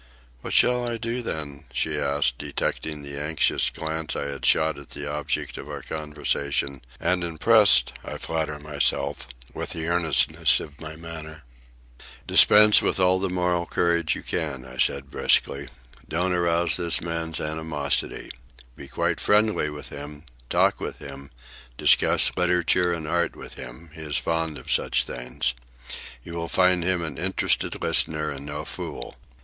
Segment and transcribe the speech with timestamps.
[0.41, 4.89] "What shall I do, then?" she asked, detecting the anxious glance I had shot at
[4.89, 10.95] the object of our conversation, and impressed, I flatter myself, with the earnestness of my
[10.95, 11.43] manner.
[12.25, 15.67] "Dispense with all the moral courage you can," I said briskly.
[16.09, 18.31] "Don't arouse this man's animosity.
[18.75, 21.29] Be quite friendly with him, talk with him,
[21.77, 25.53] discuss literature and art with him—he is fond of such things.
[26.23, 29.17] You will find him an interested listener and no fool.